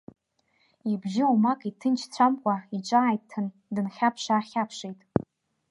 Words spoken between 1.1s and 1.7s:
оумак